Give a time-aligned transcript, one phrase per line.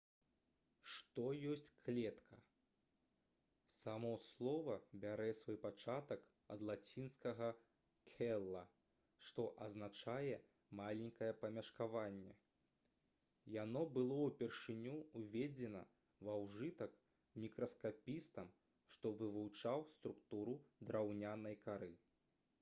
[0.91, 1.23] што
[1.55, 2.37] ёсць клетка?
[3.79, 6.23] само слова бярэ свой пачатак
[6.55, 7.49] ад лацінскага
[8.13, 8.63] «cella»
[9.27, 10.39] што азначае
[10.81, 12.33] «маленькае памяшканне».
[13.57, 15.83] яно было ўпершыню ўведзена
[16.29, 16.97] ва ўжытак
[17.45, 18.49] мікраскапістам
[18.97, 20.57] што вывучаў структуру
[20.91, 21.93] драўнянай кары